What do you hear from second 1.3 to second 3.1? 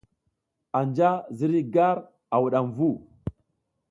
ziriy gar a wudam vu.